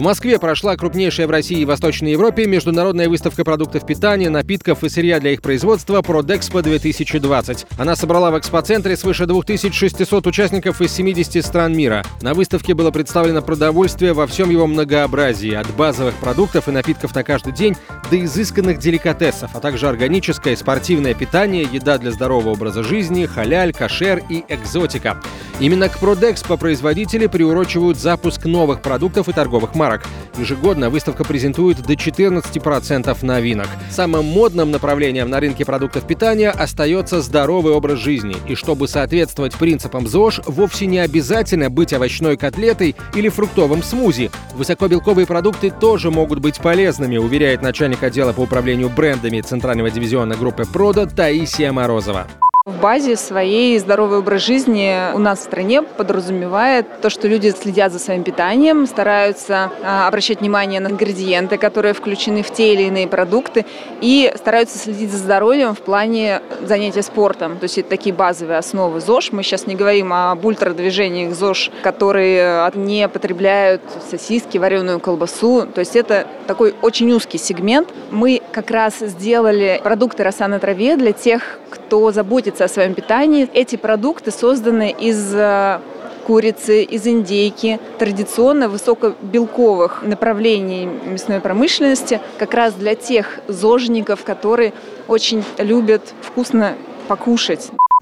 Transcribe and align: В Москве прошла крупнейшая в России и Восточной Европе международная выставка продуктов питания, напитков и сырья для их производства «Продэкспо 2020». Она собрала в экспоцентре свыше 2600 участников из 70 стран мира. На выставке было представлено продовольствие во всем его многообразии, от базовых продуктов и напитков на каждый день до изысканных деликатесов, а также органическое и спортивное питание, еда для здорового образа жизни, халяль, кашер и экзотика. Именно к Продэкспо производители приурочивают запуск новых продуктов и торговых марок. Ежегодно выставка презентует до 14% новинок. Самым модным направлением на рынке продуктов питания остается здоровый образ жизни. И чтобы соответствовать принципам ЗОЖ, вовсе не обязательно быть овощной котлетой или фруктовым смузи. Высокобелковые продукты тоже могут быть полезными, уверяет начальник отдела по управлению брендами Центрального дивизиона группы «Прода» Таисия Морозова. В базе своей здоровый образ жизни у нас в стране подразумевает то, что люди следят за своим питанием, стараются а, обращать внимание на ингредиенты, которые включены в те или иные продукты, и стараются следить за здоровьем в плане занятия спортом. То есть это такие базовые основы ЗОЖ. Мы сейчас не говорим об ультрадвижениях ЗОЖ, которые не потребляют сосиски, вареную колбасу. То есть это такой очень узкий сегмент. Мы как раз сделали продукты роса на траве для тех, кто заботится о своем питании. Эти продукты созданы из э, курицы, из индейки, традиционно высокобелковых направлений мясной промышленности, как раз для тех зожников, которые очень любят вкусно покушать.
В 0.00 0.02
Москве 0.02 0.38
прошла 0.38 0.78
крупнейшая 0.78 1.26
в 1.26 1.30
России 1.30 1.60
и 1.60 1.66
Восточной 1.66 2.12
Европе 2.12 2.46
международная 2.46 3.10
выставка 3.10 3.44
продуктов 3.44 3.84
питания, 3.84 4.30
напитков 4.30 4.82
и 4.82 4.88
сырья 4.88 5.20
для 5.20 5.32
их 5.32 5.42
производства 5.42 6.00
«Продэкспо 6.00 6.60
2020». 6.60 7.66
Она 7.76 7.94
собрала 7.96 8.30
в 8.30 8.38
экспоцентре 8.38 8.96
свыше 8.96 9.26
2600 9.26 10.26
участников 10.26 10.80
из 10.80 10.94
70 10.94 11.44
стран 11.44 11.76
мира. 11.76 12.02
На 12.22 12.32
выставке 12.32 12.72
было 12.72 12.90
представлено 12.90 13.42
продовольствие 13.42 14.14
во 14.14 14.26
всем 14.26 14.48
его 14.48 14.66
многообразии, 14.66 15.52
от 15.52 15.70
базовых 15.74 16.14
продуктов 16.14 16.68
и 16.68 16.70
напитков 16.70 17.14
на 17.14 17.22
каждый 17.22 17.52
день 17.52 17.76
до 18.10 18.24
изысканных 18.24 18.78
деликатесов, 18.78 19.50
а 19.52 19.60
также 19.60 19.86
органическое 19.86 20.54
и 20.54 20.56
спортивное 20.56 21.12
питание, 21.12 21.68
еда 21.70 21.98
для 21.98 22.10
здорового 22.10 22.52
образа 22.52 22.82
жизни, 22.82 23.26
халяль, 23.26 23.74
кашер 23.74 24.22
и 24.30 24.46
экзотика. 24.48 25.20
Именно 25.60 25.90
к 25.90 25.98
Продэкспо 25.98 26.56
производители 26.56 27.26
приурочивают 27.26 27.98
запуск 27.98 28.46
новых 28.46 28.80
продуктов 28.80 29.28
и 29.28 29.32
торговых 29.32 29.74
марок. 29.74 30.06
Ежегодно 30.38 30.88
выставка 30.88 31.22
презентует 31.22 31.82
до 31.82 31.92
14% 31.92 33.18
новинок. 33.20 33.68
Самым 33.90 34.24
модным 34.24 34.70
направлением 34.70 35.28
на 35.28 35.38
рынке 35.38 35.66
продуктов 35.66 36.06
питания 36.06 36.48
остается 36.48 37.20
здоровый 37.20 37.74
образ 37.74 37.98
жизни. 37.98 38.36
И 38.48 38.54
чтобы 38.54 38.88
соответствовать 38.88 39.54
принципам 39.54 40.06
ЗОЖ, 40.06 40.40
вовсе 40.46 40.86
не 40.86 40.98
обязательно 40.98 41.68
быть 41.68 41.92
овощной 41.92 42.38
котлетой 42.38 42.96
или 43.14 43.28
фруктовым 43.28 43.82
смузи. 43.82 44.30
Высокобелковые 44.54 45.26
продукты 45.26 45.70
тоже 45.70 46.10
могут 46.10 46.38
быть 46.38 46.56
полезными, 46.56 47.18
уверяет 47.18 47.60
начальник 47.60 48.02
отдела 48.02 48.32
по 48.32 48.40
управлению 48.40 48.88
брендами 48.88 49.42
Центрального 49.42 49.90
дивизиона 49.90 50.36
группы 50.36 50.64
«Прода» 50.64 51.06
Таисия 51.06 51.70
Морозова. 51.70 52.26
В 52.66 52.78
базе 52.78 53.16
своей 53.16 53.78
здоровый 53.78 54.18
образ 54.18 54.42
жизни 54.42 54.94
у 55.14 55.18
нас 55.18 55.38
в 55.38 55.42
стране 55.44 55.80
подразумевает 55.80 57.00
то, 57.00 57.08
что 57.08 57.26
люди 57.26 57.48
следят 57.58 57.90
за 57.90 57.98
своим 57.98 58.22
питанием, 58.22 58.86
стараются 58.86 59.72
а, 59.82 60.06
обращать 60.06 60.40
внимание 60.40 60.78
на 60.78 60.88
ингредиенты, 60.88 61.56
которые 61.56 61.94
включены 61.94 62.42
в 62.42 62.50
те 62.50 62.74
или 62.74 62.82
иные 62.82 63.08
продукты, 63.08 63.64
и 64.02 64.30
стараются 64.36 64.76
следить 64.76 65.10
за 65.10 65.16
здоровьем 65.16 65.74
в 65.74 65.78
плане 65.78 66.42
занятия 66.60 67.02
спортом. 67.02 67.56
То 67.56 67.64
есть 67.64 67.78
это 67.78 67.88
такие 67.88 68.14
базовые 68.14 68.58
основы 68.58 69.00
ЗОЖ. 69.00 69.32
Мы 69.32 69.42
сейчас 69.42 69.66
не 69.66 69.74
говорим 69.74 70.12
об 70.12 70.44
ультрадвижениях 70.44 71.34
ЗОЖ, 71.34 71.70
которые 71.82 72.70
не 72.74 73.08
потребляют 73.08 73.80
сосиски, 74.10 74.58
вареную 74.58 75.00
колбасу. 75.00 75.66
То 75.66 75.78
есть 75.78 75.96
это 75.96 76.26
такой 76.46 76.74
очень 76.82 77.10
узкий 77.10 77.38
сегмент. 77.38 77.88
Мы 78.10 78.42
как 78.52 78.70
раз 78.70 78.98
сделали 78.98 79.80
продукты 79.82 80.24
роса 80.24 80.46
на 80.46 80.58
траве 80.58 80.98
для 80.98 81.12
тех, 81.12 81.58
кто 81.70 82.12
заботится 82.12 82.49
о 82.58 82.68
своем 82.68 82.94
питании. 82.94 83.48
Эти 83.52 83.76
продукты 83.76 84.30
созданы 84.30 84.90
из 84.90 85.34
э, 85.34 85.80
курицы, 86.26 86.82
из 86.82 87.06
индейки, 87.06 87.78
традиционно 87.98 88.68
высокобелковых 88.68 90.02
направлений 90.02 90.86
мясной 90.86 91.40
промышленности, 91.40 92.20
как 92.38 92.54
раз 92.54 92.74
для 92.74 92.94
тех 92.94 93.40
зожников, 93.48 94.24
которые 94.24 94.72
очень 95.08 95.44
любят 95.58 96.14
вкусно 96.22 96.74
покушать. 97.08 97.70